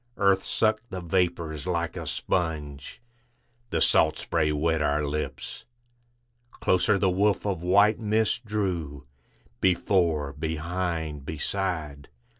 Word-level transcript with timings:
Earth 0.17 0.43
sucked 0.43 0.89
the 0.89 0.99
vapors 0.99 1.67
like 1.67 1.95
a 1.95 2.07
sponge, 2.07 2.99
The 3.69 3.79
salt 3.79 4.17
spray 4.17 4.51
wet 4.51 4.81
our 4.81 5.05
lips. 5.05 5.63
Closer 6.49 6.97
the 6.97 7.11
woof 7.11 7.45
of 7.45 7.61
white 7.61 7.99
mist 7.99 8.43
drew, 8.43 9.05
Before, 9.59 10.33
behind, 10.33 11.23
beside. 11.23 12.09